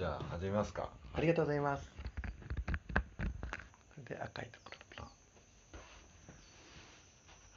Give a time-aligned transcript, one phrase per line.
[0.00, 0.88] じゃあ始めますか。
[1.12, 1.90] ありがとうございます。
[4.08, 5.04] で赤いところ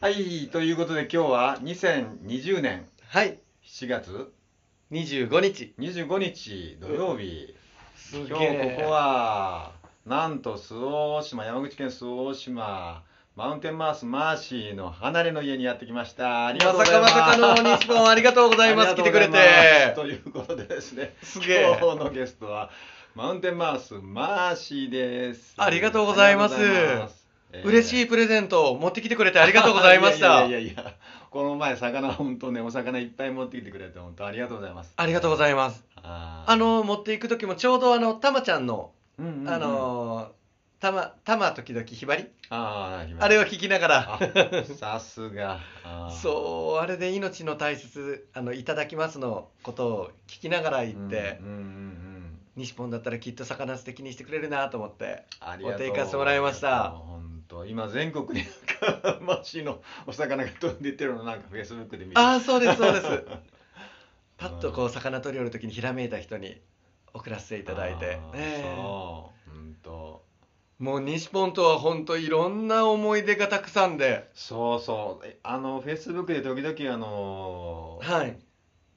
[0.02, 3.40] はいということで今日は2020年はい。
[3.64, 4.34] 7月。
[4.92, 7.56] 25日25日土曜日。
[8.12, 9.72] 今日えここは
[10.06, 13.04] なんと周防大島山口県周防大島
[13.36, 16.46] マウンテンマースマーシーの離れの家にやってきました。
[16.46, 17.14] ありがとうまさございます。
[17.14, 18.90] かまさかの日本ありがとうございます。
[18.92, 19.96] あり来てくがとうございれてます。
[19.96, 22.70] ということでですねす今日のゲストは
[23.16, 25.56] マウンテンマースマーシーです。
[25.58, 26.54] ありがとうございます。
[26.54, 27.24] ありがとうございます。
[27.64, 30.94] 嬉しいプレゼントを持ってきてくれてありがとうございました いやいやいや
[31.32, 34.94] この前魚本当ねお魚いっぱい持ってきてくれて本当ありがとうございます。
[34.96, 35.84] ありがとうございます。
[36.04, 39.50] あの持っていく時もちょうどあのたまちゃんのうんうんうん。
[39.50, 40.32] あの
[40.84, 42.26] たまたま時々ひばり？
[42.50, 44.20] あーあれを聞きながら。
[44.20, 44.20] あ
[44.76, 45.62] さすが。
[46.22, 55.24] そうあれで命の大切あのいただきますのことを聞きながら行って、うんうんうんうん西本だったらきっと魚素敵にしてくれるなと思って
[55.64, 56.90] お手行かせてもらいました。
[56.90, 57.66] 本当。
[57.66, 58.46] 今全国に
[58.82, 62.20] なんかマシのお魚が飛んでってるのなんかフェイスブックで見て。
[62.20, 63.24] ああそうですそうです。
[64.38, 66.60] パッとこう魚取り寄る時にひらめいた人に
[67.14, 68.06] 送らせていただいて。
[68.06, 68.74] ねえ。
[68.76, 69.50] そう。
[69.50, 70.33] 本当
[70.80, 74.30] もう西本とは本当いろんな思い出がたくさんで。
[74.34, 75.26] そうそう。
[75.26, 78.38] えあのフェイスブックで時々あのはい。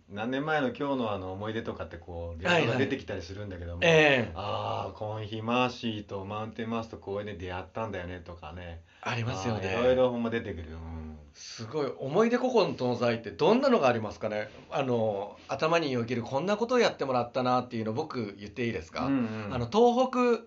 [0.09, 2.69] 何年前の今日のあの思い出とかってこうレはいはい。
[2.73, 4.33] が出てきたりするんだけども、ええ。
[4.35, 8.83] ああこの日マーシーとマウンテンマースと公園で出会ったんだよねとかね。
[9.03, 11.19] ありますよあーいろいねろほんま出てくる、うん。
[11.35, 11.93] すごい。
[11.99, 14.49] 思い出古今東西ってどんなのがありますかね？
[14.71, 19.55] あの頭によぎるこんなことをやってもらったなっていうの僕言っていいですか、うんうん。
[19.55, 20.47] あの東北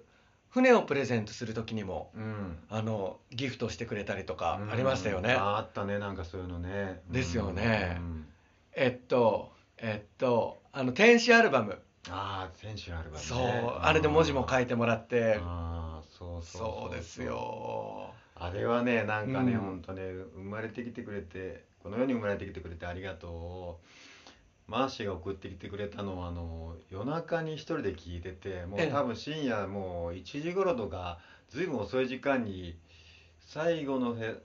[0.49, 2.57] 船をプレゼントする時にもうん。
[2.69, 4.71] あのギフトしてくれたりとかうん。
[4.71, 7.01] ありましたよね、ああったねなんかそういうのね。
[7.09, 7.97] ですよね。
[7.99, 8.25] うん。
[8.73, 11.79] えっとえっとあの天使アルバム。
[12.09, 13.19] ああ選手アルバムね。
[13.21, 13.39] そう。
[13.81, 15.39] あれで文字も書いいてもらって。
[15.41, 16.43] ああそう。
[16.43, 18.11] そうですよ。
[18.35, 19.59] あれはねなんかね、うん。
[19.59, 20.01] ほんとね
[20.35, 23.85] 生まれてきてくれてこの世に生まれてきてくれてありがとう
[24.69, 28.87] マーシーが送ってきてくれたのはあの夜中に一人で聞いててもうええ。
[28.91, 31.17] 多分深夜もう1時頃とか
[31.49, 32.77] ずいぶん遅い時間に
[33.39, 34.35] 最後のへ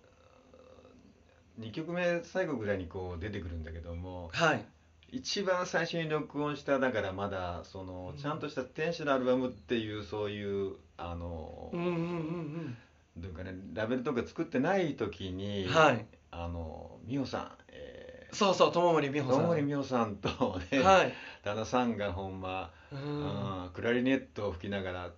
[1.61, 4.65] 2曲目最後ぐらいにこう出てくるんだけどもはい。
[5.11, 8.21] 一番最初に録音しただからまだそのうん。
[8.21, 12.77] ちゃんとした天使のアルバムっていうそういうあの、うんうんうん
[13.17, 16.05] どういうかねラベルとか作ってない時うに、んはい。
[16.33, 17.94] あの美穂さん、え
[18.35, 19.43] そうそう友森美ー、穂さん。
[19.43, 20.29] 友森美穂さんと
[20.73, 21.13] ね、 はい。
[21.43, 25.11] 旦那さんがほんま、ううんん、クラリネットを吹きながら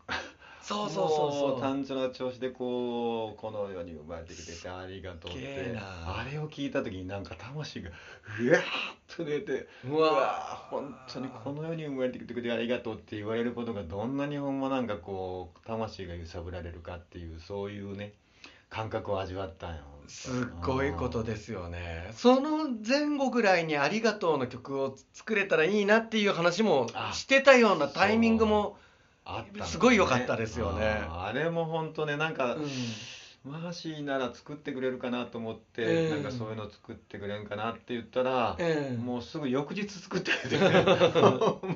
[0.62, 1.60] そうそうそうもそう。
[1.60, 8.62] 単調な調子でこうこの世に生まれてきててありがとうってあれを聞いた時になんか魂がうわーっ
[9.06, 18.14] と出てううわわー本当にこの世に生まれてきてくれてありがとうって言われることがどんなにほんまなんかこう魂が揺さぶられるかっていうそういうね
[18.76, 20.32] 感覚を味わったんよすっ
[20.62, 22.10] ごいことですよね。
[22.12, 28.76] その前後ぐらいに「ありがとう」の曲を作れたらいいなっていう話もあしてたようなタイミングも
[29.64, 31.06] すごい良かったですよね。
[31.10, 32.70] あれも本当ねなんか、うん
[33.46, 36.10] マーシーなら作ってくれるかなと思って、ええ。
[36.10, 38.96] なんかそういうの作ってくれんかなって言ったら、ええ。
[38.96, 40.64] もうすぐ翌日作ってくれて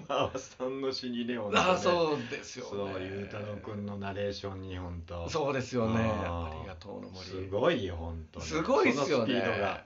[0.08, 1.64] まあさんの死にね本当ね。
[1.68, 2.70] あそうですよね。
[2.92, 6.00] そうゆうたろうくんのナレーションに本当そうですよね。
[6.00, 7.24] ありがとうの森。
[7.24, 8.46] すごいよ本当に。
[8.46, 9.10] すごいっすよね。
[9.12, 9.84] そのスピードが。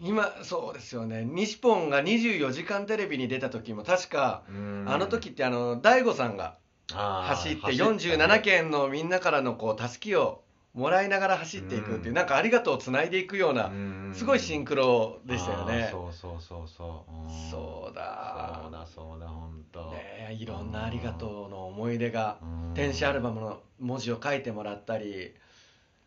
[0.00, 1.24] 今そうですよね。
[1.24, 4.84] 西ポンが24時間テレビに出た時も確かうん。
[4.88, 6.58] あの時ってあの大悟さんが
[6.92, 10.41] 走ってたね47県のみんなからのこうたすきを
[10.74, 12.14] もらいながら走っていくっていううん。
[12.14, 14.12] なんかありがとうをつないでいくようなうん。
[14.14, 17.12] すごいシンクロでしたよあーねそうそうそうそう。
[17.12, 17.50] うん。
[17.50, 18.60] そうだ。
[18.62, 22.74] そうだそうだ本当ねえいろんなありがとうの思い出がうん。
[22.74, 25.34] 天使アルバムの文字を書いてもらったり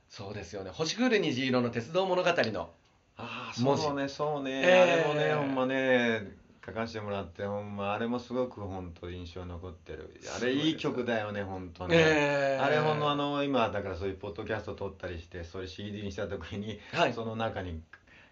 [0.09, 2.69] そうですよね「星降る虹色の鉄道物語」の
[3.17, 10.19] ああ文字そうねそうね、えあれもねえほんまね書かせてもらってほんまあれもすごく本当印象に残ってる。
[10.35, 17.13] あれいい曲だよね本当ね、ええあれほんのあの今だからそういうポッドキャスト撮ったりしてそういう CD にした時に、はい。
[17.13, 17.81] その中に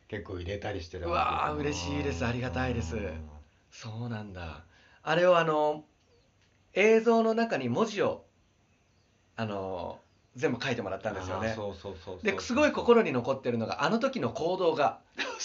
[0.07, 2.25] 結構入れたりしてるうわーけ嬉しいです。
[2.25, 2.95] ありがたいです。
[2.95, 3.29] うん。
[3.69, 4.63] そうなんだ。
[5.03, 5.83] あれをあの
[6.73, 8.25] 映像の中に文字を
[9.35, 9.99] あの
[10.35, 11.49] 全部書いてもらったんですよね。
[11.49, 14.99] あーそうそうそうそうですごい心に残ってるのがあの時の行動が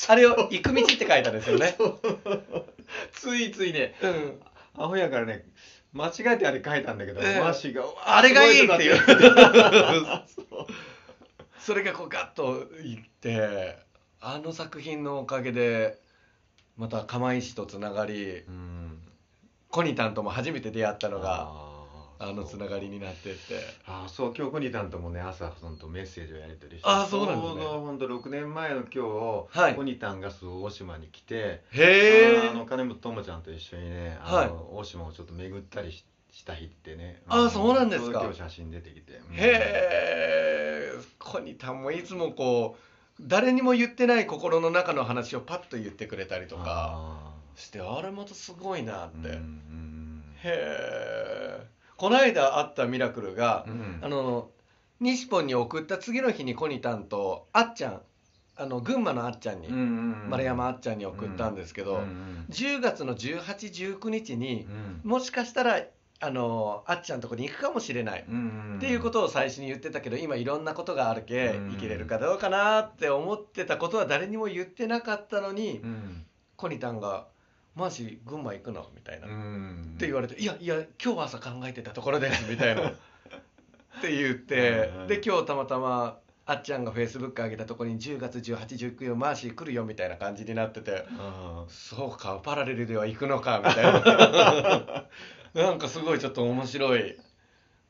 [0.09, 1.77] あれを「行く道」って書いたんですよね
[3.13, 4.43] ついついねうん。
[4.77, 5.45] アホやからね
[5.93, 7.41] 間違えてあれ書いたんだけど、ええ。
[7.41, 9.01] マーシーがあれがいいっていう。
[11.59, 13.79] それがこうガッといって
[14.21, 15.99] あの作品のおかげで
[16.77, 19.03] また釜石とつながりうん。
[19.71, 21.53] コニタンとも初めて出会ったのが
[22.21, 23.61] あのつながりになってって。
[23.87, 26.89] あーそう今日コニタンともね朝そのとメッセージをやり取りして。
[26.89, 27.61] あーそうなんですね。
[27.63, 29.75] ちょうど本当6年前の今日、はい。
[29.75, 31.35] コニタンがそう大島に来て。
[31.35, 37.23] へえあの金本智ちゃんと一緒にねあの、大島をちょっと巡ったりしした日ってね。
[37.29, 38.21] あーそうなんですか。
[38.23, 39.35] 今日写真出てきて、うん。
[39.35, 42.83] へえコニタンもいつもこう
[43.21, 50.25] 誰にも言ってない心の中の話をパッと言ってくれたりとかあしてあれまたすごいなって、ーうんうん。
[50.37, 53.99] へえこの間会ったミラクルが、うん。
[54.03, 54.49] あの
[55.01, 58.01] 西ポンに送った次の日にコニタンとあっちゃん
[58.57, 59.79] あの群馬のあっちゃんに、うんう
[60.27, 64.67] ん丸山あっちゃんに送ったんですけど、うんうん10月の1819日に
[65.05, 65.11] うん。
[65.11, 65.83] もしかしたら
[66.21, 71.71] あのあっちゃんのとこに行くかもしれない、うんうんっていうことを最初に言ってたけど今いろんなことがあるけうん。
[71.73, 76.25] 生きれるかどうかなって思ってたことは誰にも言ってなかったのに、うん。
[76.57, 77.27] コニタンが
[77.79, 82.91] 「マジ群馬行くの?」みたいな、うっんて言われて「いやいや今日朝考えてたところです」みたいな。
[83.99, 95.07] って言ってうんで今日たまたまあっちゃんがフェイスブック上げたところに10月1819マーシー来るよみたいな感じになっててあそうかパラレルでは行くのかみたいな。
[95.63, 97.19] なんかすごいちょっと面白い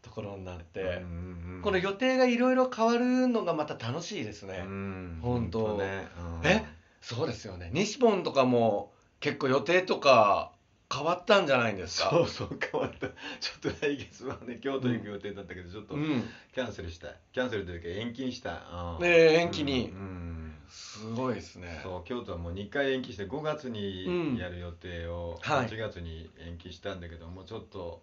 [0.03, 1.63] ところになって、ーうんうん。
[1.63, 5.19] この予定がいろいろ変わるのがまた楽しいですね、うん。
[5.21, 5.77] 本当。
[5.77, 6.09] ね。
[6.43, 6.49] うん。
[6.49, 6.65] え？
[7.01, 7.71] そうですよね。
[7.73, 10.53] 西本とかも結構予定とか
[10.95, 12.11] 変わったんじゃないんですか？
[12.11, 13.09] そうそう変わった。
[13.41, 16.23] ちょっと来月はね京都行く予定だったけどちょっとうん。
[16.55, 19.03] キャンセルしたキャンセルというか延期にしたうん。
[19.03, 19.91] ねえ延期に。
[19.91, 20.55] うんうん。
[20.69, 21.81] すごいですね。
[21.83, 25.67] そう京都はもう2回延期して5月うんにやる予定をはい。
[25.69, 28.03] 8月に延期したんだけどもうちょっと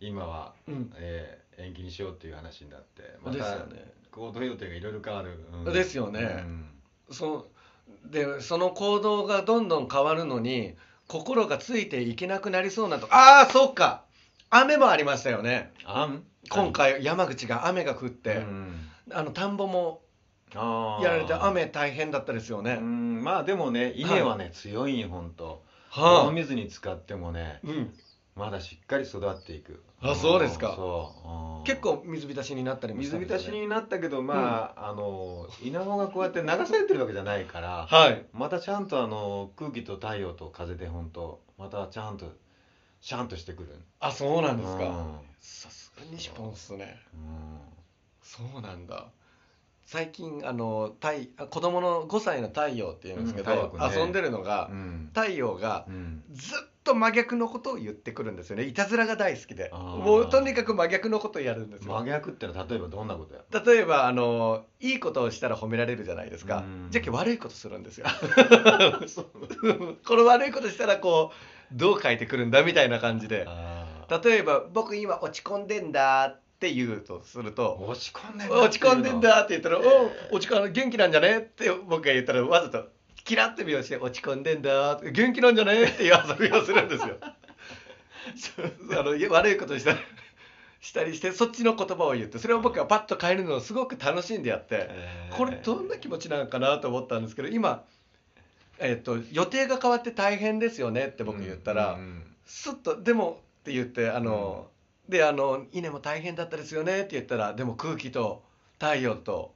[0.00, 0.92] 今は、うん。
[0.96, 3.66] えー延期にしようっていう話になってですた
[4.10, 5.72] 行動予定がいろいろ変わる、うん。
[5.72, 6.20] ですよね。
[6.20, 6.68] うん。
[7.10, 7.50] そ
[8.04, 10.74] でその行動がどんどん変わるのに
[11.08, 14.04] 心がついていけなくなりそうなとああそうか。
[14.50, 15.72] 雨もありましたよね。
[16.48, 18.74] 今回山口が雨が降って、うん。
[19.12, 20.02] あの田んぼも
[20.54, 23.24] やられて雨大変だったですよね、うん。
[23.24, 25.64] まあでもね稲はね、強いんよほんと。
[25.90, 26.26] はあ。
[26.26, 27.94] 大水に使ってもねうん、
[28.36, 29.82] まだしっかり育っていく。
[30.02, 30.72] あそうですか。
[30.72, 31.28] んそう。
[31.58, 31.64] うん。
[31.64, 38.24] 結構水浸しになったりもした水んですよね浸しになったけどまあ、あの稲穂がこうやって流されてるわけじゃないからはい。
[38.32, 42.30] またちゃんとあの空気と太陽と風で本当またちゃんと
[43.00, 43.80] シャンとしてくる。
[44.00, 44.84] あそうなんですか。
[44.84, 45.20] うん。
[45.40, 46.96] さすがに日本っすね。
[47.14, 47.60] うん。
[48.22, 49.06] そうなんだ。
[49.86, 54.00] 最近あの太あ子供の5歳の太陽っていうんですけど、うん太陽君ね。
[54.02, 55.10] 遊んでるのが、うん。
[55.14, 56.22] 太陽がうん。
[56.32, 58.64] ずっと真逆のことを言ってくるんですよね。
[58.64, 59.70] いたずらが大好きで。
[59.72, 61.92] もうとにかく真逆のことをやるんですよ。
[61.94, 66.58] 真逆ってのは例えばどんなことや例えばあのいいことをしたら褒められるじゃないですか。
[66.58, 66.90] うん。
[66.90, 68.06] じゃあ悪いことするんですよ。
[70.06, 73.46] この悪いことしたらこうどう書いてくるんだみたいな感じで。
[74.24, 82.88] 例えば「僕今落ち込んでんだ」って言うとすると落ち込んで「落ち込んでんだ」って言ったら「えーお落ち込ん元気なんじゃね?」って僕が言ったらわざと
[83.26, 87.16] キラッて拍子して「落ち込んでんだ」元気なんじゃね?」っていう遊びをするんですよ。
[88.98, 89.94] あの悪いことした
[90.80, 95.36] したりしてそっちの言葉を言ってそれを僕がパッと変えるのをすごく楽しんでやってえー。
[95.36, 97.84] これどんな気持ちなのかなと思ったんですけど今、
[98.78, 104.68] えっと予定が変わって大変ですよねって僕言ったら、うんスッと「でも」って言ってあの、
[105.08, 108.44] であの「稲も大変だったですよね」って言ったらでも空気と
[108.78, 109.52] 太陽と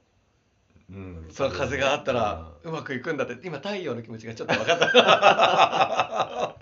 [0.91, 1.27] うん。
[1.31, 6.55] その風があったらうまくいくんだって今太陽の気持ちがちょっと 分かった。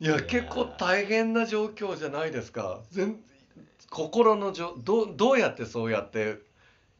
[0.00, 2.80] いやいや結構大変な状況じゃないですか。
[2.90, 3.20] 全
[3.90, 6.38] 心のじょどうどうやってそうやって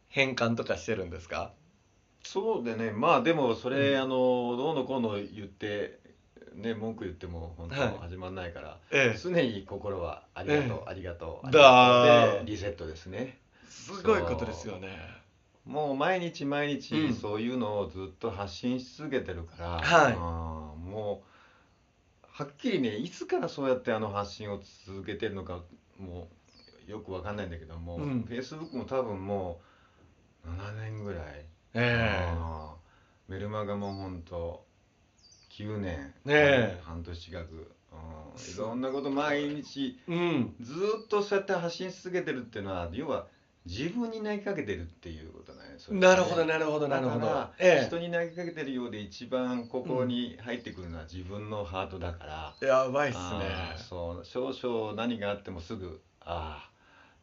[0.08, 1.52] 変換とかしてるんですか？
[2.22, 4.00] そうでねまあでもそれ、うん。
[4.02, 4.08] あの
[4.56, 5.98] どうのこうの言って
[6.54, 7.98] ね文句言っても本当はい。
[8.02, 9.18] 始まんないから、ええ。
[9.18, 10.74] 常に心はありがとう、ええ。
[10.86, 12.40] ありがとうありだがとう。
[12.42, 12.44] ー。
[12.44, 13.38] でリセットですね。
[13.68, 15.19] すごいことですよね
[15.66, 16.80] もう毎日毎うん。
[16.80, 20.12] 日そういうのをずっと発信し続けてるから、はい。
[20.14, 20.20] うん。
[20.90, 25.60] もうはっきりねいつからそうやってあの発信を続けてるのか
[25.98, 26.28] も
[26.88, 28.26] うよくわかんないんだけども、うん。
[28.28, 29.60] Facebook も多分も
[30.44, 34.64] う7年ぐらいえあーメルマガも本当
[35.50, 36.12] 9年、
[36.82, 40.56] 半年近く、うん、いろんなこと毎日えうん。
[40.60, 43.26] ずーっとそうやって発信し続けてるっていうのは要は
[43.66, 45.29] 自分に投げかけてるっていう
[45.80, 46.06] それね。
[46.06, 47.26] なるほどなるほどなるほど。
[47.26, 47.84] だから、え。
[47.86, 53.76] 人に投げかけてるようで一番心に入ってくるのは自分のハートだから、えやばいっすね。
[53.88, 56.70] そう少々何があってもすぐああ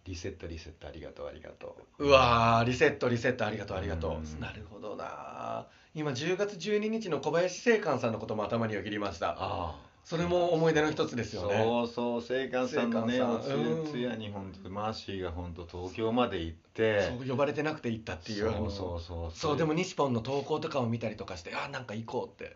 [0.06, 2.06] リセットリセットありがとうありがとう。
[2.06, 9.32] うわーリセットリセットありがとうありがとう、うんなるほどな今10月12日の小林正観さんのことも頭によぎりました。
[9.32, 9.76] ああ
[10.08, 11.62] それも思い出の一つですよね。
[11.62, 13.92] そうそう聖寛さんのね聖お寛さん。
[13.92, 17.02] つやに本当マーシーが本当東京まで行って。
[17.20, 18.46] そう呼ばれてなくて行ったっていう。
[18.46, 19.58] そうそうそうそう。
[19.58, 22.56] でも西ポンの投稿とかを見たりとかしてあなんか行こうって。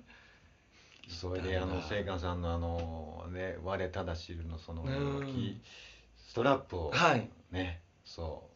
[1.09, 4.85] それであの聖寛さんのあのね「我ただ知る」のその
[6.15, 7.29] ストラップをはい。
[7.51, 8.47] ねそ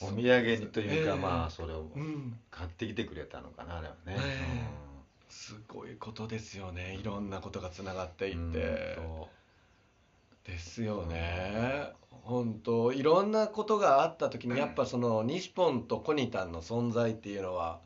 [0.00, 1.18] うお土産にというか、ええ。
[1.18, 2.38] まあそれをうん。
[2.50, 4.85] 買ってきてくれたのかなあれはね、え
[5.28, 6.96] すごいことですよね。
[7.00, 8.98] いろんなことがつながっていうんって
[10.44, 11.92] ですよね。
[12.10, 17.80] 本当いろんなことがあった時にやっぱその西ポンとコニタンの存在っていうのは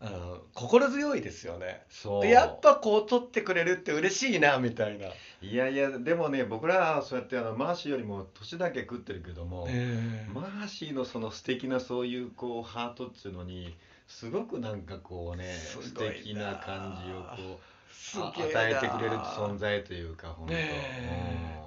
[0.00, 1.82] あの心強いですよね。
[1.88, 2.22] うそう。
[2.22, 5.06] でやっぱこう取ってくれるって嬉しいなみたいな、
[5.40, 10.32] いやいやでもね僕らはそうやってあのマーシーよりも年だけ食ってるけども、ええ。
[10.32, 13.74] マーシーのその素敵なそういうこうハートっていうのに
[14.06, 21.60] すごくなんかこうね素敵な感じをこすう与えてくれる存在というか本当、ね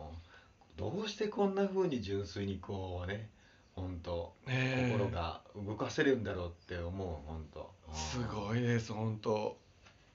[0.77, 0.91] うん。
[0.91, 3.29] どうしてこんな風に純粋にこうね
[3.75, 4.91] 本当ええ。
[4.91, 7.71] 心が動かせるんだろうって思う本当。
[7.93, 9.57] すいごいです本当。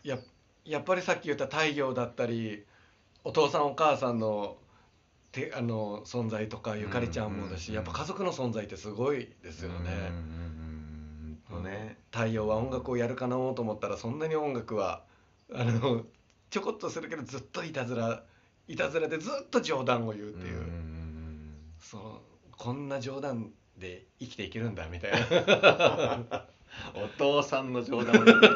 [0.05, 0.19] や
[0.65, 2.65] やっぱりさっき言った太陽だったり
[3.25, 4.57] お父さんお母さんの
[5.33, 10.62] てあの存在とかゆかりちゃんもだし、うんやっぱ家族の存在ってすごいですよね、うんうんうん
[11.57, 15.03] うんとね、太陽は音楽をやるかなと思ったらそんなに音楽は
[15.53, 16.05] あの
[16.51, 18.23] ちょこっとするけどずっといたずら
[18.69, 22.03] いたずらでずっと冗談を言うっていう、んんんそう。
[22.57, 26.47] こんな冗談で生きていけるんだみたいな。
[26.95, 28.49] お父さんの冗談を言って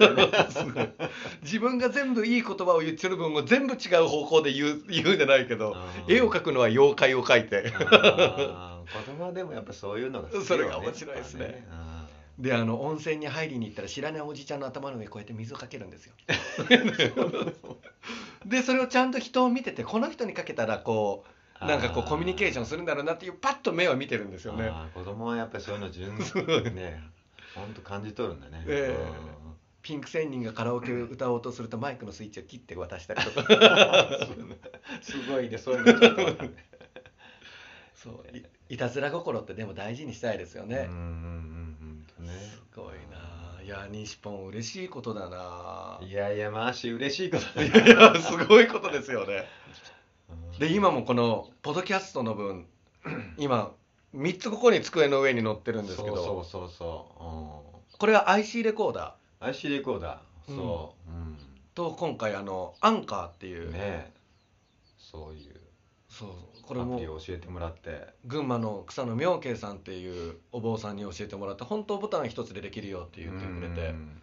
[1.43, 5.77] 自分が全部いい言葉を言ってる分を全部違う方向で言う言うんじゃないけど
[6.07, 6.15] うん。
[6.15, 7.71] 絵を描くのは妖怪を描いて。
[7.73, 10.41] 子供はでもやっぱそういうのがね。
[10.45, 11.47] それが面白いですね。
[11.47, 11.67] ね
[12.39, 16.13] であの温泉に入りに行ったら知らないおじちゃんの頭の上にこうやって水をかけるんですよ。
[18.45, 21.25] でそれをちゃんと人を見ててこの人にかけたらこ
[21.61, 24.71] うなんかこうコミュニケーションするんだろうなっていうパッと目を見てるんですよね。
[24.95, 27.03] 子供はやっぱりそういうの純粋にね
[27.55, 29.07] 本当感じ取るんだね、ええ。
[29.81, 33.47] ピンク仙人がカラオケを歌おうとするとマイクのスイッチを切って渡したりとか。
[34.37, 34.57] うん
[35.01, 36.45] すごいねそういうのちょっと
[37.95, 38.37] そう。
[38.37, 40.93] いいたずら心ってでも大事にしたいですよね、うんうんう
[41.63, 41.66] ん
[42.27, 42.33] ね。
[42.33, 43.63] すごいな。
[43.65, 45.99] いや西ポン嬉しいことだな。
[46.03, 49.45] いやいやマーシー嬉しいことだよいやすごいことですよね。
[50.53, 50.59] うん。
[50.59, 52.67] で今もこのポッドキャストの分
[53.39, 53.73] 今
[54.15, 56.17] 3つここに机の上に載ってるんですけど。
[56.17, 57.99] そうそうそうそう。
[57.99, 59.07] これは IC レコーダー。
[59.11, 60.55] うん IC レコーダー。
[60.55, 61.39] そう、うん。
[61.75, 64.13] と今回あのアンカーっていう、ね
[64.99, 65.61] そういう。
[66.09, 68.09] そうこれもアプリを教えてもらって。
[68.25, 73.89] 群馬の草野明慶さんっていうお坊さんに教えてもらって本当ボタン一つでできるよって言ってくれて。
[73.91, 74.21] うん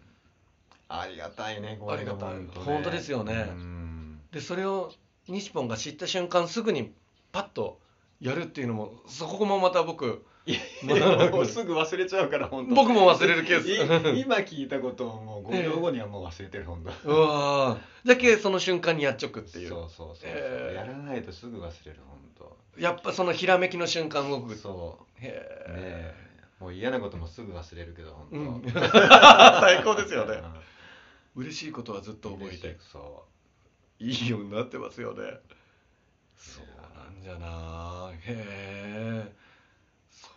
[0.90, 2.30] ありがたいねこれありがたい。
[2.54, 3.48] 本当ですよね。
[3.50, 4.20] うん。
[4.32, 4.92] でそれを
[5.28, 6.94] 西ポンが知った瞬間すぐに
[7.32, 7.80] パッと
[8.20, 12.76] やるっていうのもそこもまた僕いもう すぐ忘れちゃうから本当。
[12.76, 14.16] 僕も忘れるケース。
[14.16, 17.10] い今聞いたことをもう5秒後にはもう忘れてる本当。
[17.10, 18.08] うわー。
[18.08, 19.70] だけその瞬間にやっちょくっていう。
[19.70, 20.76] そうそうそうえー。
[20.76, 22.24] やらないとすぐ忘れる本
[22.78, 25.22] やっぱそのひらめきの瞬間動当くそう。
[25.22, 26.16] ねへえ。
[26.60, 28.72] もう嫌なこともすぐ忘れるけど本当、うん。
[28.72, 30.42] 最高ですよね。
[31.36, 32.78] う嬉しいことはずっと覚えて。
[32.80, 33.26] そ
[34.00, 35.40] いいようになってますよね。
[36.36, 36.66] そう
[36.98, 39.43] なんじゃなへえう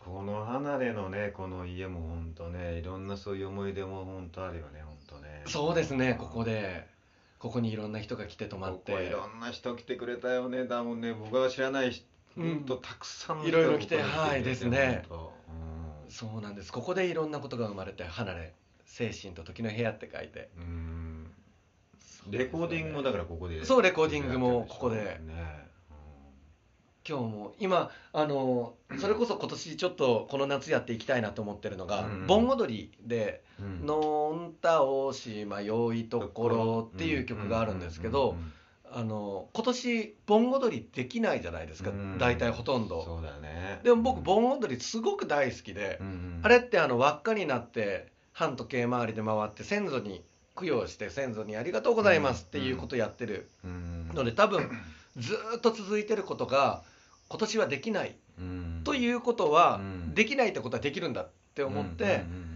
[0.06, 5.42] この離れのねこの家も本当ねいろんなそういう思い出も本当あるよね本当ね。
[5.46, 6.86] そうですねここで。
[7.38, 11.12] ここにいろんな人が来て泊まっここいてろんな人来てくれたよねだもんね。
[11.12, 12.64] 僕が知らない人うん。
[12.64, 15.04] とたくさんのいろいろ来てはいですね。
[15.08, 15.32] 本
[16.06, 16.72] 当そうなんです。
[16.72, 20.50] ここでいろんなことが生まれて離れ精神と時の部屋って書いて。
[20.56, 20.64] うん。
[20.64, 21.32] うん
[22.28, 24.96] レコーディングもだからここでそうレコーディングもここで。
[24.96, 25.66] ね
[27.08, 32.26] 今日も今あのそれこそ今年ちょっとこの夏やっていきたいなと思ってるのが、うん。
[32.26, 38.36] 盆踊りで「うんのんたおしまよいところ」っていう曲があるんですけど、
[38.90, 42.18] あの今年盆踊りできないじゃないですか、うん。
[42.18, 43.04] 大体ほとんど。
[43.04, 43.80] そうだね。
[43.84, 50.22] でも僕盆踊りすごく大好きで、うんうんあれってあの輪っかになって半時計回りで回って先祖に
[50.56, 54.10] 供養して先祖にありがとうございますっていうことをやってるうん。
[54.14, 54.70] ので多分
[55.16, 56.82] ずーっと続いてることが
[57.28, 58.16] 今年はできない。
[58.38, 58.80] うん。
[58.84, 60.14] ということは、うん。
[60.14, 62.08] できないってことはできるんだって思って、う
[62.42, 62.46] ん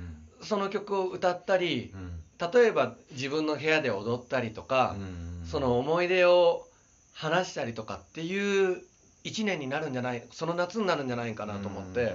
[0.43, 1.93] その曲を歌ったり
[2.39, 6.67] 例えば自分の部屋で踊ったりとか、うんその思い出を
[7.13, 8.83] 話したりとかっていう
[9.25, 12.15] 一年になるんじゃないその夏になるんじゃないかなと思って、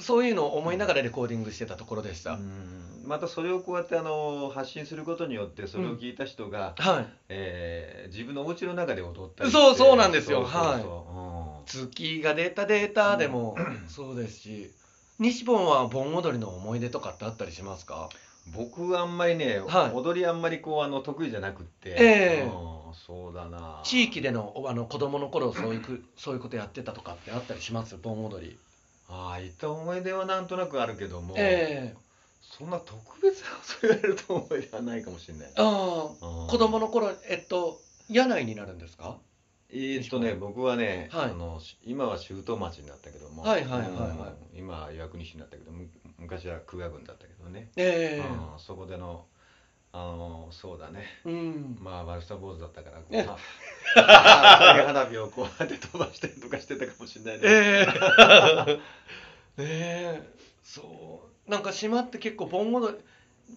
[0.00, 7.06] そういうのを思いながらレコーディングしてたところでした、うんまたそれをこうやってあの発信することによってそれを聞いた人が、はい。
[7.28, 10.44] えー自分のお家の中で踊ったりそうそうなんですよ。
[10.44, 11.66] はい。
[11.66, 13.56] 月が出たデータでも
[13.88, 14.70] そうですし
[15.18, 18.08] 西本は盆踊りの思い出とかってあったりしますか？
[18.12, 19.90] うん僕はあんまりね、はい。
[19.92, 22.42] 踊りあんまりこうあの得意じゃなくって、ええ。
[22.44, 22.46] う
[22.92, 23.80] んそうだな。
[23.82, 27.96] 地域でのあの子供の頃そういうく そういうことやってたとかってあったりします？
[27.96, 28.56] 盆踊り。
[29.08, 32.05] ああいった思い出はなんとなくあるけども、ええ
[32.56, 35.62] そんな特別なそう言われると思い出はないかもしれないあ
[36.22, 39.18] あうん子供の頃えっと柳井になるんですか？
[39.68, 41.30] えーっとね僕はね、はい。
[41.30, 43.90] あのし今は周東町になったけども、はいはいはいはい。
[43.90, 48.26] うん今は岩国市になったけどむ昔は久我郡だったけどね、ええ。
[48.26, 49.26] うんそこでの
[49.92, 51.04] あのそうだね。
[51.24, 51.78] うん。
[51.80, 53.26] まあ悪さ坊主だったからこうえ。
[53.26, 53.36] は
[54.86, 57.86] 花火をこうやって飛ばしたりとかしてたかもしれないね、え
[58.68, 58.80] えね
[59.58, 60.22] え
[60.62, 62.98] そうなんか島って結構盆踊り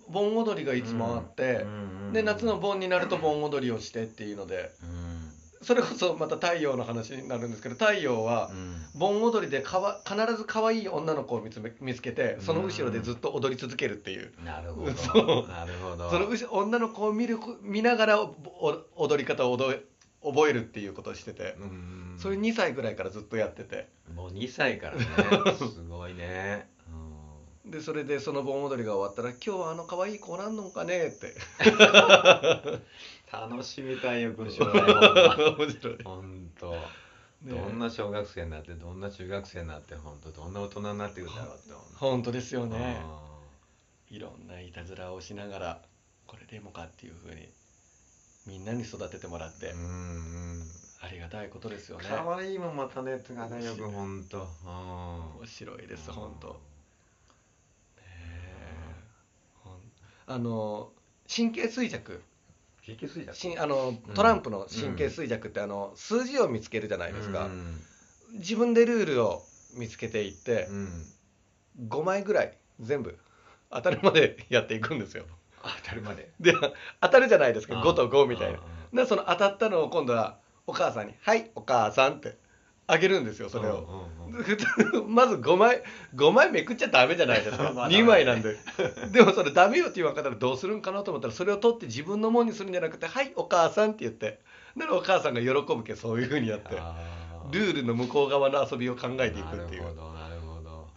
[0.10, 1.66] 盆踊りがいつもあって、
[2.14, 5.20] で夏の盆になると盆踊りをしてっていうのでうん。
[5.62, 9.00] それこそまた太陽の話になるんですけど太陽はうん。
[9.00, 15.48] 盆踊りでかわ必ず可愛い女の子を見つめ見つけてその後ろでずっと踊り続けるっていう、なるほど。
[15.48, 16.10] なるほど。
[16.10, 19.84] その後ろ女の子を見る見ながらおお踊り方を覚え
[20.24, 23.88] 覚えるっていうことをしてて、うんそれ2歳ぐらいからずっとやってて。
[24.14, 25.06] もう2歳からね。
[25.58, 26.79] すごいね、うん
[27.70, 31.36] でそれでその盆踊りが終わったら「今日はあの可愛い子なんのかね?」って。
[33.32, 36.80] 楽しみたいよ君将来は面白い、本当、ね。
[37.44, 43.00] どんな小学生になってどんな中学生になって本当どんな大人になっていくんだろうって本当ですよね。
[44.10, 45.82] いろんないたずらをしながら
[46.26, 47.48] これでもかっていうふうに
[48.48, 49.84] みんなに育ててもらってうんう
[50.64, 50.64] ん。
[51.02, 52.06] ありがたいことですよね。
[52.10, 54.48] 可愛いもんまたねがねよく本当。
[54.66, 56.56] 面白いです本当ね
[58.02, 58.94] え
[59.64, 59.80] ほん
[60.30, 60.92] あの
[61.28, 62.22] 神経衰弱。
[62.88, 67.80] 引きすいだしあのトランプの神経衰弱ってあの数字を見つけるじゃないですか、うん。
[68.34, 69.44] 自分でルールを
[69.76, 71.06] 見つけていってうん。
[71.90, 73.18] 5枚ぐらい全部
[73.72, 75.26] 当たるまでやっていくんですよ。
[75.62, 76.32] 当たるまで。
[76.40, 76.54] で
[77.02, 77.80] 当たるじゃないですか。
[77.80, 78.60] あ5と5みたいな。
[78.60, 78.62] あ
[78.96, 82.38] でその当たったのを今度はお母さんに「はいお母さん」って
[82.92, 83.74] あげるんですよそれを。
[83.74, 84.20] うんうん
[85.10, 85.82] まず5枚
[86.16, 87.72] 5枚めくっちゃダメじゃないですか。
[87.76, 88.56] まあ2枚なんで。
[89.12, 94.40] でもそれダメよって言わんかったらどうするんかなと思ったらそれを取って自分のもんにするんじゃなくて「はいお母さん」って言って。
[94.76, 96.80] ならお母さんが喜ぶけそういうふうにやって。
[97.52, 99.82] ルールの向こう側の遊びを考えていくっていう。
[99.82, 100.88] なるほどなるほど。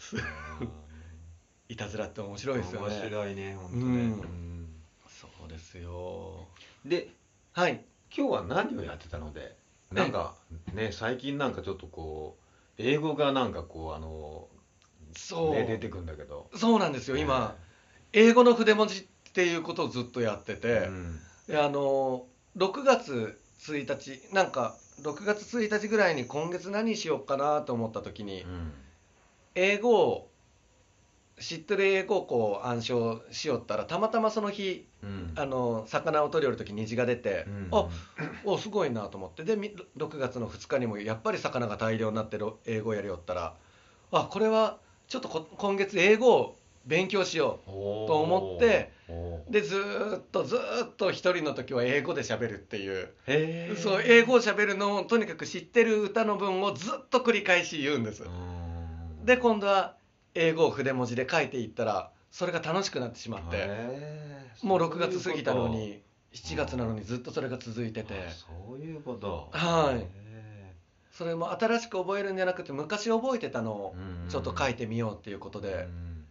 [1.69, 2.95] いたずらって面白いですよね。
[2.95, 4.69] 面白いね本当ね、うんうん
[5.09, 6.47] そうですよ。
[6.85, 7.09] で
[7.53, 7.85] はい。
[8.15, 9.57] 今日は何をやってたので？
[9.93, 10.35] なんか
[10.75, 12.43] ね最近なんかちょっとこう
[12.79, 14.49] 英語がなんかこうあの
[15.17, 16.51] そう、ね、出てくんだけど。
[16.57, 17.57] そうなんですよ今、
[18.13, 21.21] 英語の筆文字っていうことをずっとやってて、うん。
[21.49, 22.27] であの
[22.57, 28.73] 6月1日なんか6月1日ぐらいに今月何しようかなと思った時に、うん。
[29.55, 30.32] 英語を
[31.41, 35.33] 知ってる英語をこう暗唱しよったらたまたまその日うん。
[35.35, 37.69] あの魚を取り寄る時虹が出て、うん。
[37.73, 37.89] あ
[38.45, 39.45] おすごいなと思って。
[39.45, 43.55] でみ6月の2日にもやっぱり魚が大量になってる英語をやりよったら
[44.13, 48.93] あこれはちょっとこ今月英語を勉強しよおーと思って
[49.49, 53.77] でずーっとずーっと一人の時は英語で喋るっていう。
[53.77, 58.25] そう英語を喋るのをとにかく知ってる歌の文をずっと繰り返し言うんです。
[58.25, 59.25] うん。
[59.25, 59.97] で今度は
[60.35, 63.69] 英語を筆文字で書いていったらそれが楽しくなってしまって
[64.63, 68.15] もう6月過ぎたのに7月なのにずっとそれが続いてて。
[68.31, 69.51] そういうこと。
[69.53, 69.99] はい。
[69.99, 70.75] へ
[71.13, 73.95] それも新しく覚えるんじゃなくて昔覚えてたのを
[74.31, 76.25] ちょっと書いてみようっていうことでうん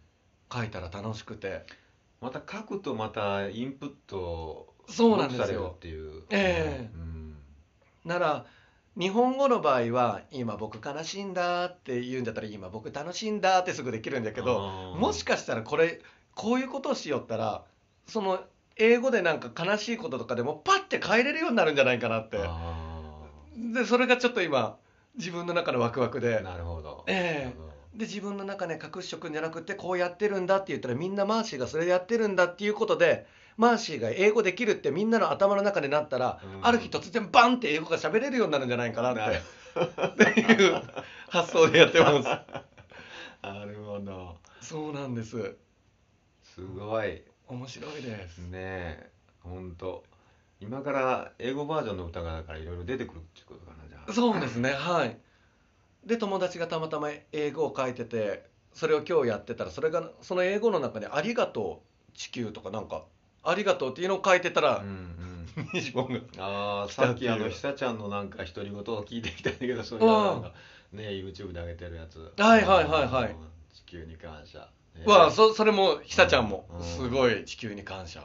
[0.52, 1.64] 書いたら楽しくて。
[2.20, 5.72] また書くとまたインプットそうなんですよ。
[5.76, 6.22] っていう。
[6.30, 6.90] ええ。
[6.94, 7.36] うん。
[8.04, 8.46] なら
[8.98, 16.00] 日本語の場合は「今僕悲しいんだ」って言うんだったら「今僕楽しいんだ」ってすぐできるんだけどもしかしたらこれ
[16.34, 17.64] こういうことをしよったら
[18.06, 18.40] その
[18.76, 22.38] 英語でなんか悲しいこととかでもパッて変えれるようになるんじゃないかなって。
[22.40, 22.98] あ
[23.54, 24.76] でそれがちょっと今
[25.16, 26.40] 自分の中のワクワクーで。
[26.42, 27.04] なるほど。
[27.06, 27.44] ええ。
[27.44, 36.66] なるほどで自分の中で隠しとくんじゃなくてこうやってるんだって言ったらみんなマーシーがそれやってるんだっていうことでマーシーが英語できるってみんなの頭の中でなったら、うん。
[36.66, 39.40] ある日突然バンって英語が喋れるようになるんじゃないかなって。
[40.06, 40.82] っていう
[41.28, 42.28] 発想でやってます。
[43.42, 44.36] なるほど。
[44.60, 45.56] そうなんです。
[46.42, 47.22] すごい。
[47.48, 48.38] 面白いです。
[48.38, 49.10] ねえ。
[49.42, 50.04] ほんと。
[50.60, 54.12] 今から英語バージョンの歌がだからいろいろ出てくるっていうことかなじゃあ。
[54.12, 54.70] そうですね。
[54.72, 55.18] はい。
[56.04, 63.04] で友達がたまたま英語を書いててそれを今日やってたらそれがその英語の中で「ありがとう地球」とかなんか
[63.44, 64.82] 「ありがとう」っていうのを書いてたら
[66.36, 70.52] がああさっきあの久ちゃんのなんか独り言を聞いてきたんだけどそれがなんか
[70.92, 72.32] ね YouTube で上げてるやつ。
[72.38, 73.32] はいはいはいはい。
[73.32, 74.68] うん地球に感謝。
[74.94, 75.04] ね。
[75.06, 76.84] わあそそれも久ちゃんもうん。
[76.84, 78.20] すごい地球に感謝。
[78.20, 78.24] う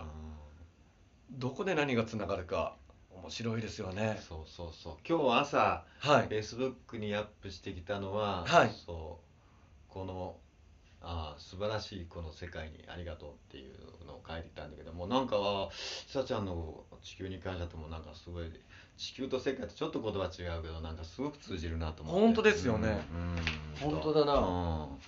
[1.32, 2.75] どこで何がつながるか
[3.12, 4.21] 面白いですよんね。
[4.27, 4.97] そうそうそう。
[5.08, 6.27] 今日朝はい。
[6.27, 8.71] Facebook にアップしてきたのは、はい。
[8.86, 9.19] そ
[9.89, 9.93] う。
[9.93, 10.36] この
[11.01, 15.69] ああ素晴らしいこの世界にありがとうっていうのを書いてたんだけどもなんかあ
[16.07, 18.51] 久ちゃんの地球に感謝ともなんかすごい
[18.97, 22.21] 地球と世界とちょっと言葉違うけどなんかすごく通じるなと思って。
[22.21, 22.99] 本当ですよね。
[23.12, 24.33] うん、うん本当だな。
[24.33, 24.99] うん、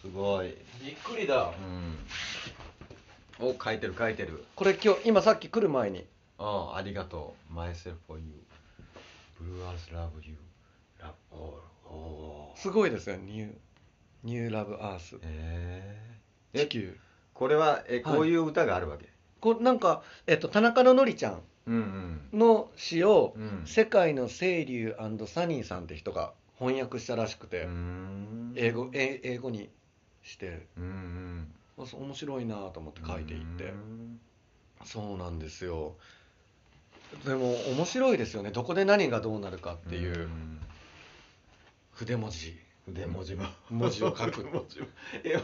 [0.00, 1.52] すごい、びっくりだ。
[3.40, 4.46] うん、お書いてる書いてる。
[4.56, 6.06] これ今日今さっき来る前に。
[6.38, 7.52] ああありがとう。
[7.52, 8.32] Myself for you.
[9.38, 10.36] Blue earth love you.
[10.98, 11.68] Love all.
[12.56, 13.54] すごいですよニュー
[14.24, 15.16] ニューラブアース。
[15.22, 16.96] えー、え地球。
[17.34, 18.16] これはえはい。
[18.16, 19.08] こういう歌があるわけ、
[19.40, 21.74] これなんか、えっと、田中ののりちゃんうん
[22.32, 27.68] うんの詩を、うん世界の清流サニーさんって人が翻訳したらしくて、
[28.56, 29.70] 英語え英語に
[30.22, 30.66] して。
[30.76, 31.88] うんうん。
[31.92, 33.64] 面白いなと思って書いていって。
[33.64, 34.20] うん。
[34.84, 35.94] そうなんですよ。
[37.24, 38.50] でも面白いですよね。
[38.50, 40.60] どこで何がどうなるかっていううん。
[41.92, 42.56] 筆文字
[42.94, 44.42] 筆文字も文字を書く。
[44.42, 44.86] 筆 文字も
[45.24, 45.40] 絵を。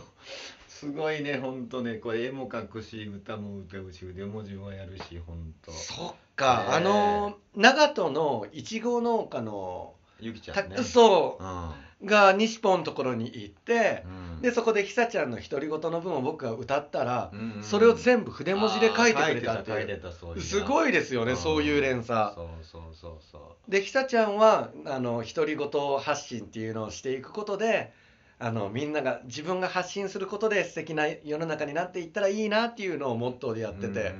[0.69, 1.95] すごいね本当ね。
[1.95, 6.73] これ絵も描くし歌も歌うし筆文字もやるし本当そっか、ねえ。
[6.75, 9.95] あの長門のいちご農家の、
[10.29, 10.77] ゆきちゃたんね。
[10.83, 11.45] そう。
[11.45, 11.71] うん。
[12.05, 14.05] が西ポンのところに行って、
[14.37, 14.43] うん。
[14.43, 19.95] でそこで久ちゃんの独り言の分を僕が歌ったら、うんうんそれを全部筆文字で書いてくれたっていい
[20.37, 22.35] うすごいですよね、んそういう連鎖。
[22.35, 23.71] そうそうそうそう。
[23.71, 27.93] で久ちゃんはあの独り言発信っていうのをしていくことで
[28.39, 34.15] あのみんなが自分が発信することで素敵な世の中になっていったらいいなっていうのをモットーでやってて、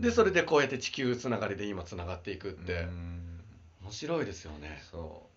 [0.00, 3.12] でそれでこうやって地球つながりで今つながっていくって、うん。
[3.82, 4.82] 面白いですよね。
[4.90, 5.31] そう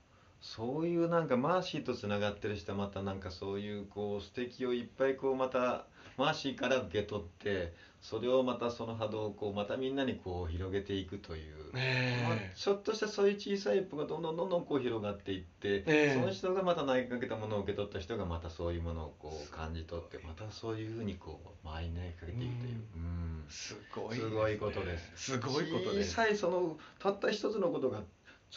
[0.46, 5.86] そういうなんかマーシーとつながってる人はまたなんかそういうこう素敵をいっぱいこうまた
[6.18, 16.14] マーシーから受け取ってそれをまたその波動をこうまたみんなにこう広げていくという、まあねちょっとしたそういう小さい一歩がどんどんどんどんこう広がっていって、え。
[16.14, 23.46] その人がまた投げかけたものを受け取った人がまたそういうものをこう感じ取ってまたそういうふうにこう周りに投げかけていくという、うん。
[23.50, 25.34] すごいすごいことです。
[25.34, 26.12] すごいことです。
[26.12, 28.04] 小さいそのたった一つのことが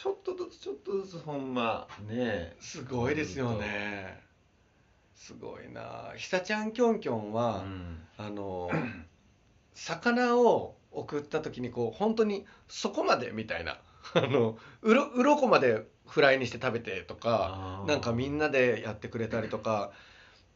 [0.01, 4.23] ちょっとずつちょっとずつほんまねすごいですよね。
[5.13, 6.13] すごいな。
[6.15, 7.99] ひさちゃんきょんきょんは、うん。
[8.17, 8.71] あの
[9.75, 13.81] 魚を送った時にこう本当にそこまでみたいな
[14.15, 19.91] あのうろ鱗までフライにして食べてとかなんかみんなでやってくれたりとか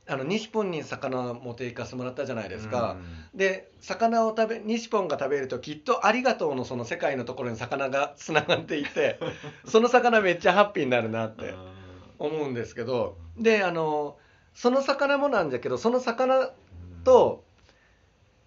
[0.05, 2.97] あの西ポンに魚持って行かせてもらったじゃないですか、
[3.33, 9.19] で魚を食べ西ポンが食べるときっと「ありがとう」のその世界のところに魚がつながっていて
[9.65, 11.53] その魚めっちゃハッピーになるなって
[12.19, 13.17] 思うんですけど。
[13.37, 14.17] であの
[14.53, 16.51] その魚もなんだけどその魚
[17.03, 17.43] と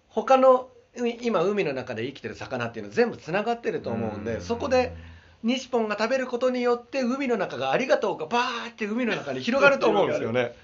[0.09, 4.95] 他のう今海の中で生きてる魚っていうのは全部つながってると思うんでそこで
[5.43, 10.55] 西ポンが食べることによって海の中がありがとうがバーって海の中に広がると思うんですよね。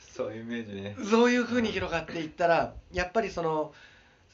[0.16, 0.96] そういうイメージね。
[1.10, 3.72] そういう風に広がっていったらやっぱりその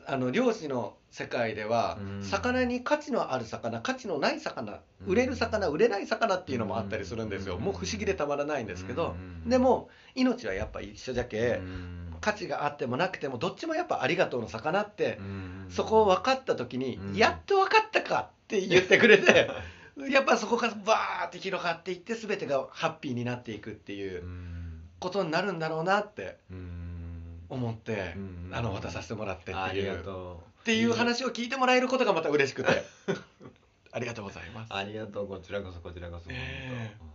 [0.07, 2.23] あの漁師の世界ではうん。
[2.23, 5.13] 魚に価値のある魚価値のない魚うん。
[5.13, 7.57] 売れる魚売れない魚っていうのもあったりするんですよ。
[7.57, 7.63] うん。
[7.63, 9.49] もう不思議でたまらないんですけどうん。
[9.49, 12.15] でも命はやっぱ一緒じゃけうん。
[12.21, 15.67] 価値があってもなくてもどっちもやっぱありがとうの魚ってうん。
[15.71, 17.15] そこを分かった時にうん。
[17.17, 19.51] やっと分かったかって言ってくれて
[20.11, 24.25] やっぱそこからバーって広がっていって全てがハッピーになっていくっていう。
[24.25, 24.64] うん
[25.05, 27.41] ことになるんだろうなってうん。
[27.51, 28.51] 思ってうん。
[28.53, 30.01] あの渡させてもらってっていう。
[30.01, 32.83] っていう話を聞いてもらえることがまた嬉しくて。
[33.93, 34.73] ありがとうございます。
[34.73, 36.97] ありがとうこちらこそこちらこそええ。
[36.99, 37.15] 本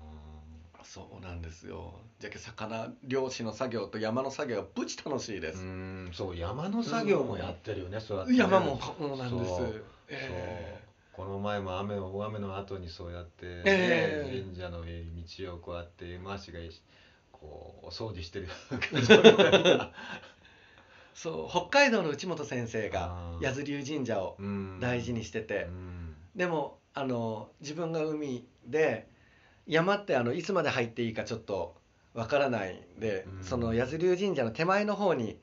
[0.84, 2.00] そうなんですよ。
[2.20, 5.60] じゃけ魚漁師の作業と山の作業はぶち楽しいです。
[5.60, 6.10] 当うん。
[6.14, 8.38] そう山の作業もやってるよねそうやってね。
[8.40, 9.50] 山もそうなんです。
[9.50, 9.84] そう。
[10.08, 10.80] え
[11.18, 11.26] そう。
[11.26, 14.42] この前も雨大雨の後にそうやって、ねええ。
[14.42, 16.60] 神社の道をこうやって回しが
[17.40, 19.80] こうお掃除してるえ
[21.20, 24.38] そう北海道の内本先生が八頭龍神社を
[24.80, 26.16] 大事にしてて、うん。
[26.34, 29.10] でもあの自分が海で
[29.68, 31.76] 山ってあのいつまで入っていいかちょっと
[32.14, 33.44] わからないんで、うん。
[33.44, 35.38] その八頭龍神社の手前の方に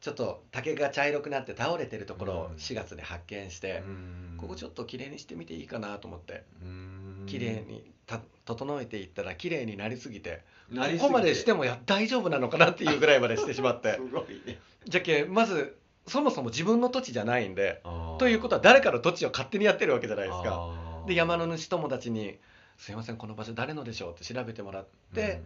[0.00, 2.52] ちょっと竹が茶色くなって倒れてるところをうん。
[2.54, 4.36] 4月で発見して、うん。
[4.38, 6.44] ここちょっときれいにしてみていいかなと思って。
[6.62, 13.94] うん綺麗にた整えていったら綺麗になりすぎてここまでしてもや大丈夫なのかなっていうぐらいまでしてしまって。
[13.94, 14.58] すごいね。
[14.86, 20.44] じゃけまずそもそも自分の土地じゃないんでとということは誰かの土地を勝手にやってるわけじゃないですか。
[20.44, 22.38] かで山の主友達に
[22.78, 25.42] 「すいませんこの場所誰のでしょう?」って調べてもらって、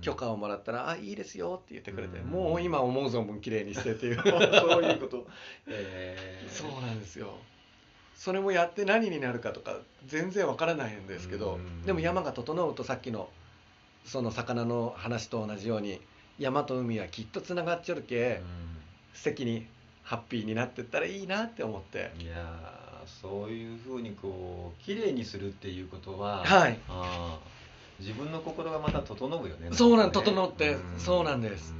[0.00, 4.16] 許可をもらったら「あいいですよ」って言ってくれて、うんもう今思う存分綺麗にしてっていう。
[4.22, 5.26] そういうこと。
[5.66, 6.50] えー。
[6.50, 7.38] そうなんですよ
[8.16, 11.82] それもやって何になるかとか全然わからないんですけど、うん。
[11.82, 13.28] でも山が整うとさっきの
[14.04, 16.00] その魚の話と同じように
[16.38, 18.40] 山と海はきっとつながっちゃるけ、
[19.14, 19.66] 素敵に
[20.02, 22.12] ハッピーになってったらいいなって思って。
[22.16, 22.82] うんいやー
[23.20, 26.78] そういうふうにこう綺麗にするっていうことははい。
[26.88, 27.52] あー
[28.02, 29.68] 自分の心がまた整うよね。
[29.72, 31.74] そうなん整ってそうなんです。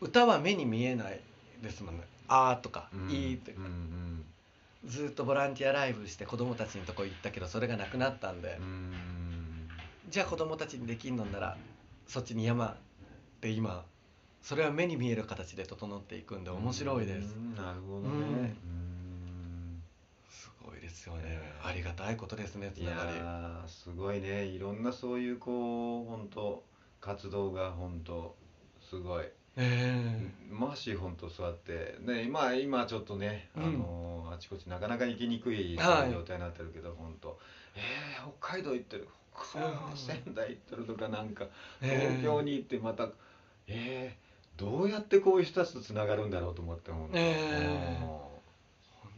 [0.00, 1.20] 歌は目に見えない
[1.62, 4.24] ですもんね「あ」とかうん「いい」ってうんうん
[4.84, 9.68] ずっとボランティアライブして子供たちのとこ行ったけどそれがなくなったんで、うん。
[10.08, 11.56] じゃあ子供たちにできんのなら
[12.06, 12.76] そっちに山
[13.40, 13.84] で今
[14.42, 17.34] それは目に見える形で整っていくんで面白いです。
[17.34, 17.54] うん。
[17.54, 18.54] なるほどね。
[20.28, 21.22] すごいですよね。
[21.24, 23.10] ええありがたいことですねつながり。
[23.10, 24.44] ーすごいね。
[24.44, 26.64] いろんなそういうこう本当
[27.00, 28.34] 活動が本当
[28.80, 33.62] すごいえマーシー本当そうやってね今今ちょっとね、うん。
[33.64, 36.10] あのあちこちなかなか行きにくいはい。
[36.12, 37.38] 状態になってるけど、本当。
[37.74, 39.08] えー、北海道行ってる。
[39.34, 41.46] 北海道うん仙台行ってるとかなんか
[41.80, 43.08] ええ東京に行ってまた
[43.66, 48.20] えー、どうやってこういう人たちとつながるんだろうと思って本当、ええ本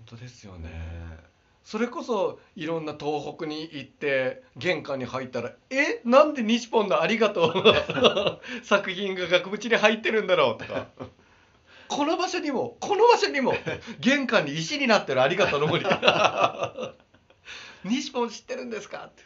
[0.07, 1.34] 当ですようんねね
[1.65, 6.01] それこそいろんな東北に行って玄関に入ったら「え？
[6.05, 10.63] なんで西本のありがとう」 作品が額縁に入ってるんだろう？
[10.63, 10.89] とか。
[11.89, 13.55] この場所にもこの場所にも
[14.01, 15.85] 玄関に石になってるありがとうの森。
[17.85, 19.05] 西本知ってるんですか？
[19.07, 19.23] って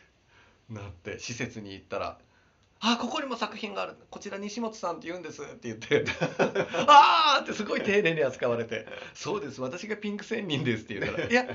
[0.71, 2.19] なって施設に行ったら
[2.81, 3.95] 「あここにも作品がある。
[4.11, 6.05] こちら西本さんって言うんです」って言って
[6.87, 9.61] 「ああ!」ってすごい丁寧に扱われて「そうです。
[9.61, 11.47] 私がピンク仙人です」って言ったら「いや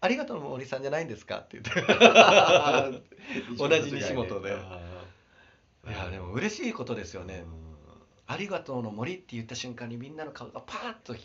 [0.00, 1.82] ありがとうの森さんじゃないんですか?」って言って。
[3.56, 4.56] 同じ西本で。
[5.88, 7.44] いやでも嬉しいことですよね
[8.26, 11.16] 「ありがとうの森」って言った瞬間にみんなの顔がパーッと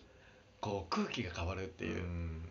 [0.61, 2.41] こう空気が変わるっていう、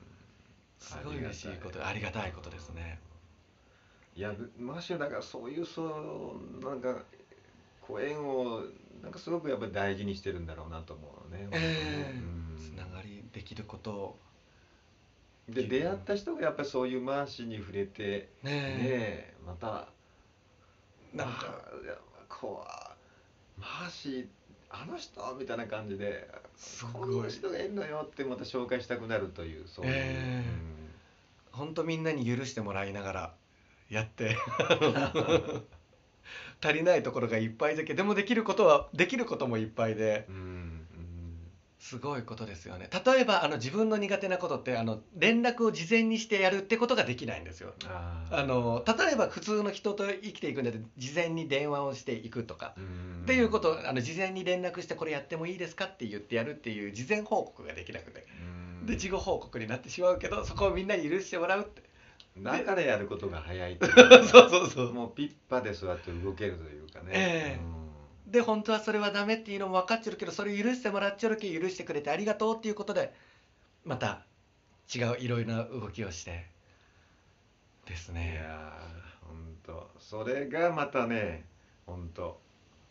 [0.78, 1.84] すごい嬉しいこと。
[1.84, 3.00] ありがたいことですね。
[4.14, 7.02] いやマシュだからそういうそうなんか
[7.80, 8.62] こう縁を
[9.02, 11.48] なんかすごくやっぱり大事にしてるんだろうなと思うね。
[11.52, 12.12] ええ。
[12.12, 12.56] うん。
[12.56, 14.18] つながりできることを
[15.48, 19.88] で出会った人がやっぱりそういうマーシーに触れてねねえまた
[21.12, 21.94] なんかあいや
[22.28, 22.64] こ
[23.58, 24.26] うマーシー
[24.70, 25.36] あの人？
[25.38, 27.10] みたいな感じですごい。
[27.10, 30.44] こんな人がいるのよってまた紹介したくなるというそういう、え
[31.52, 33.34] 本当みんなに許してもらいながら
[33.88, 34.36] やって。
[36.64, 40.26] 足りないところがいっぱいだけでもできることはできることもいっぱいで。
[40.28, 40.83] うんうん
[41.84, 42.88] すごいことですよね。
[43.04, 47.74] 例えばあの自分の苦手なことってあの連絡を事前にしてやるってことができないんですよ。
[48.30, 52.72] あの例えば普通の人と生きていくんだって事前に電話をしていくとか。
[52.78, 58.26] うんっていうことをあの事前に連絡してこれやってもいいですかって言ってやるっていう事前報告ができなくて。
[58.80, 58.86] うん。
[58.86, 61.82] で事後報告になってしまうけどそこをみんなに許してもらうって。
[62.38, 63.76] だからやることが早い
[64.32, 64.92] そうそうそう。
[64.94, 67.83] もうピッパでそうやって動けるというかね、ええ
[68.34, 73.14] で本当はそれはダメっていうのも分かっちゃるけどそれ許してもらっちゃるけ許してくれてありがとうっていうことで
[73.84, 74.24] また
[74.92, 76.44] 違ういろいろな動きをして
[77.86, 81.44] ですうんいねやーほんとそれがまたね
[81.86, 82.40] ほんと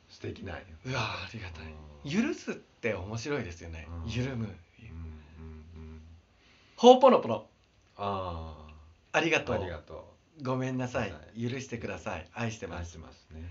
[0.08, 0.64] 素敵なんよ。
[0.86, 2.10] うわありがたうん。
[2.10, 3.88] い許すって面白いですよね。
[4.06, 4.12] うん。
[4.12, 4.48] 緩む。
[6.78, 7.48] ほうぽのぽの。
[7.98, 8.56] あ
[9.12, 9.56] ありがとう。
[9.56, 11.12] あありがとごめんなさい。
[11.12, 11.50] はい。
[11.50, 12.28] 許してください。
[12.34, 13.50] 愛してう愛しますてますね、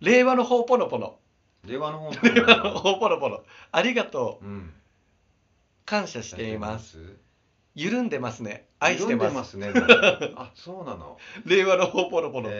[0.00, 1.18] 令和のほうぽのぽの
[1.64, 4.44] うん、令和の方令和のほうぽのぽのありがとう。
[4.46, 4.72] うん。
[5.84, 6.90] 感謝しています。
[6.92, 7.16] す？
[7.74, 8.66] 緩んでますね。
[8.78, 9.98] 愛してます緩んでます。
[10.20, 11.18] ねあそうなの？
[11.46, 12.50] 令和のほうぽのぽの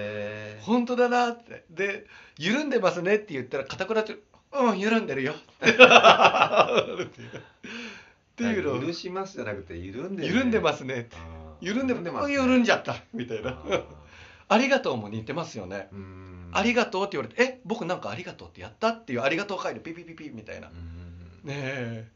[0.60, 1.64] 本当だなって。
[1.70, 2.06] で
[2.38, 4.16] 緩んでますねって言ったら固くなって
[4.52, 5.34] うん緩んでるよ。
[5.34, 5.36] っ
[8.36, 8.72] ていうの。
[8.74, 11.08] を許しますじゃなくて緩んでるね、緩んでますね。
[11.60, 12.04] 緩んでます。
[12.12, 12.96] ます緩んじゃった。
[13.12, 13.50] みたいな。
[13.50, 13.84] あー。
[14.48, 15.88] ありがとうも似てますよね。
[15.92, 20.68] うんありがとうって言われてえ僕なんかありがとうってやったっていうありがとう書いてピピピピみたいな。
[20.68, 21.48] うん。
[21.48, 22.08] ねえ。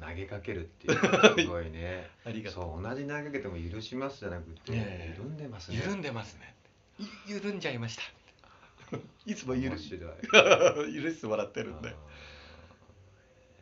[0.00, 2.08] 投げかけるっていうすごいね。
[2.24, 2.64] ありがとう。
[2.64, 5.14] そう同じ投げかけても許しますじゃなくて、ねえ。
[5.16, 5.76] 緩んでますね。
[5.76, 6.54] 緩んでますね。
[6.98, 8.02] い緩んじゃいました。
[9.26, 9.90] いつも許し。
[10.00, 10.06] 許
[11.10, 11.90] してもらってるんで。
[11.90, 11.94] あー。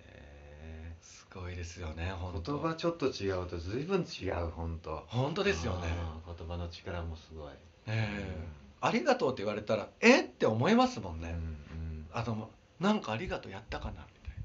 [0.07, 2.59] へすごいですよね本当。
[2.59, 5.05] 言葉ちょっと違うと随分違う本当。
[5.09, 5.89] 本当ですよね。
[6.25, 7.53] 言葉の力もすごい。
[7.87, 8.09] え。
[8.17, 10.29] えありがとうって言われたらえっ？
[10.29, 12.07] て思いますもんね、うんうん。
[12.13, 14.43] あのなんかありがとうやったかなみたいな。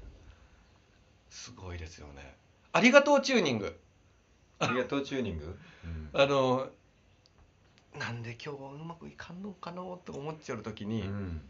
[1.30, 2.34] すごいですよね。
[2.72, 3.78] ありがとうチューニング。
[4.58, 6.68] ありがとうチューニング、う んあの
[7.98, 11.40] なんで今日はうまくいかんのかなと思っちゃう時に、うん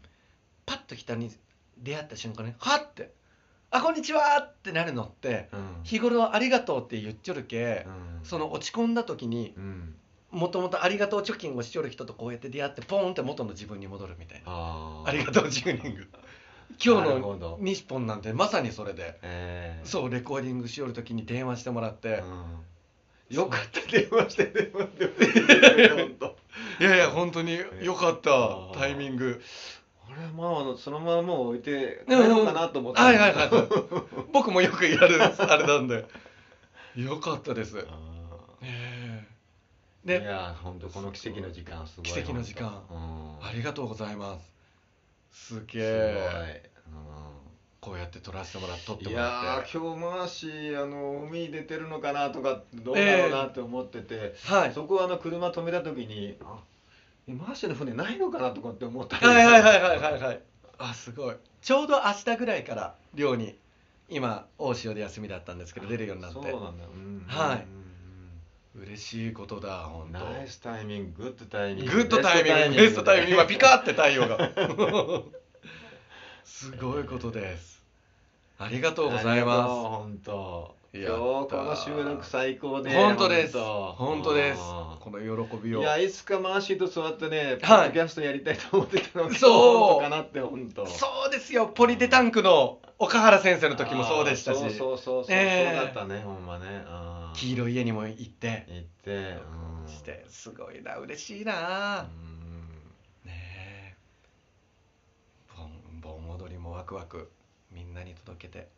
[0.65, 1.31] パッと人に
[1.77, 3.13] 出会った瞬間にはって
[3.69, 5.79] 「あこんにちは!」ってなるのってうん。
[5.83, 7.89] 日頃「ありがとう」って言っちょるけう、
[8.21, 8.25] ん。
[8.25, 9.95] その落ち込んだ時にうん
[10.35, 14.43] もともとありがとう貯金をしちょる人とこうやって出会ってポーンって元の自分に戻るみたいな。
[14.47, 15.09] あー。
[15.09, 16.07] ありがとうチューニング
[16.83, 19.17] 今日の西ポンなんてまさにそれで。
[19.21, 19.87] えー。
[19.87, 22.21] そうレコーディングしよる時に電話してもらって。
[23.29, 23.35] うん。
[23.35, 25.89] よかった電話して電話して。
[25.89, 26.35] 本当
[26.83, 29.41] いやいや本当によかったタイミング。
[30.09, 33.33] 俺まあそのままもう置いて帰ろうかなと思ってはいはい
[34.31, 36.05] 僕もよくやるあれなんで。
[36.97, 42.83] よかったですーいや本当この奇跡の時間すごい奇跡の時間。
[43.41, 44.55] ありがとうございます。
[45.31, 46.69] すげすえ
[47.81, 49.45] こうやって撮らせてもらっ撮っていもらって。
[49.45, 54.73] やー今日マーシーあの海出てるのかなとかどうだろうなって思ってて、はい。
[54.73, 56.57] そこはあの車止めた時にあ
[57.27, 60.41] えマーシーの船ないのかなとかって思ったはいはいはいはいはいはい。
[60.79, 61.35] あすごい。
[61.61, 63.55] ちょうど明日ぐらいから寮に
[64.09, 66.35] 今大潮で休みだったんですけど出るようになって。
[66.35, 66.83] そうなんだ。
[66.83, 67.23] よ、うん。
[67.27, 67.57] はい。
[67.59, 67.84] うん
[68.77, 70.19] 嬉しいことだ本当。
[70.19, 74.37] ナイスタイミンググッドタイミンググッドタイミングベストタイミング今ピカって太陽が。
[76.43, 77.81] すごいことです。
[78.57, 80.75] ありがとうございま本当。
[80.93, 83.57] い今や日この収録最高で本当です。
[83.57, 84.61] 本本当です。
[84.61, 85.81] あーこの喜びを。
[85.81, 87.83] いやいつかマーシーと座ってね、ポはい。
[87.85, 90.01] ッドキャストやりたいと思ってたのがそう。
[90.01, 90.85] かなって本当。
[90.85, 91.67] そうですよ。
[91.67, 94.57] ポリデタンクの岡原先生の時もそうでしたし。
[94.63, 95.75] あーそうそうそうそう、ええ。
[95.77, 96.65] そうだったねほんまね。
[96.87, 98.65] あー黄色い家にも行って。
[98.69, 99.39] 行って。
[99.85, 99.87] うん。
[99.87, 103.29] してすごいな嬉しいな、うん。
[103.29, 103.95] ねえ。
[105.55, 105.69] 盆
[106.01, 107.31] 盆踊りもワクワク
[107.71, 108.69] みんなに届けて。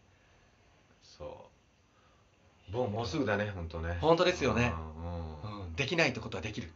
[1.04, 1.50] そ
[2.70, 2.72] う。
[2.72, 3.98] もうもうすぐだね本当ね。
[4.02, 4.74] 本当ですよね。
[5.43, 5.62] うん。
[5.62, 6.72] うん、できないってことはできる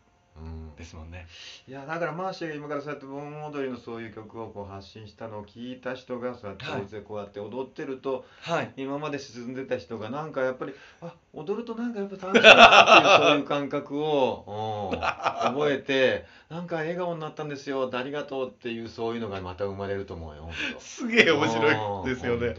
[0.82, 1.28] ですもんね。
[1.67, 8.74] いやだからマーシーが今からそうやって盆踊りのそういう曲をこう発信したのを聞いた人がそうやってはい大勢こうやって踊ってると、はい。
[8.78, 22.56] 今まで沈んでた人がなんかやっぱりあ 踊るとなんかやっぱ楽しいなっていうそういう感覚を、う ん覚えてなんか笑顔になったんですよありがとうっていうそういうのがまた生まれると思うよすげえ面白いですよね。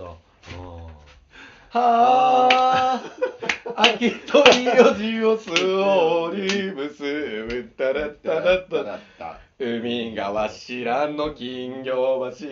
[1.70, 3.02] はあ
[3.76, 8.98] 秋と四字をすおり結ぶたらたらたら
[9.58, 12.46] 海がわしらの金魚橋。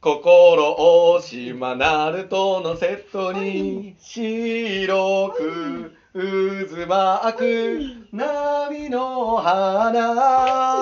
[0.00, 10.80] 心大島ナルトのセットに白く渦巻く波の花。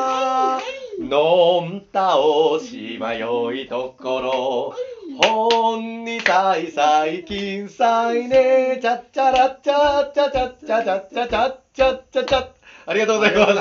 [1.01, 3.19] のんたおし迷
[3.63, 4.75] いところ
[5.21, 8.79] 本にさい最近さいね。
[8.81, 12.49] ちゃっちゃらっちゃっちゃちゃっちゃちゃっちゃちゃっちゃっちゃちゃ
[12.87, 13.53] ありがとうございま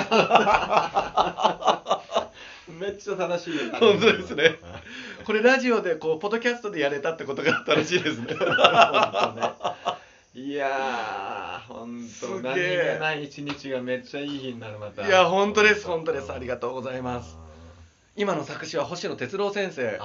[2.67, 4.59] すめっちゃ楽しい本当ですね
[5.25, 8.35] これラジオでこうポッドキャストでやれたってことが楽しいですねね
[10.35, 17.35] いやー本当何気ない一日がめっちゃいい日になるまたいや本当です本当ですありがとうございます
[18.15, 19.99] 今の作詞は星野哲郎先生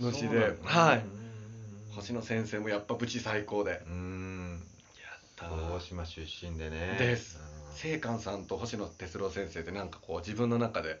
[0.00, 0.98] あーの詩ではい。
[0.98, 1.92] うん。
[1.94, 3.70] 星野先生もやっぱブチ最高で。
[3.72, 4.62] やうん。
[4.62, 6.96] った大島出身でね。
[6.98, 7.38] です。
[7.38, 7.74] うん。
[7.76, 11.00] 聖寛さんと星野哲郎先生ってなんかこう自分の中で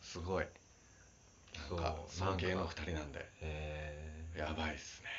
[0.00, 0.46] すごい。
[1.70, 3.28] なんか尊敬の二人なんで。
[4.36, 5.10] やばいっすね。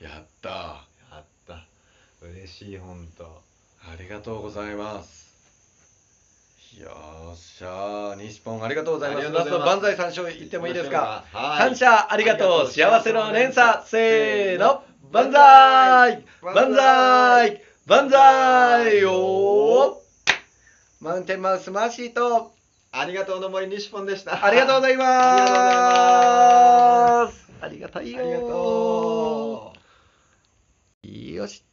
[0.00, 0.48] やった
[1.10, 1.66] やった。
[2.22, 3.24] 嬉しい本当
[3.82, 5.29] ありがとうございます
[6.78, 9.28] よっしゃ西本ありがとうございます。
[9.30, 11.24] ます万歳三勝いってもいいですか？
[11.32, 12.70] 感謝ありがとう。
[12.70, 13.84] 幸せの連鎖。
[13.84, 14.84] せーの。
[15.10, 20.00] 万歳万歳万歳よ
[21.00, 22.52] マウンテンマウスマーシーと、
[22.92, 24.44] ありがとうの森西本でした。
[24.44, 25.04] ありがとうございま
[27.32, 27.50] す。
[27.60, 28.20] ありがたいよ。
[28.20, 29.72] ありがと
[31.04, 31.08] う。
[31.08, 31.64] よし。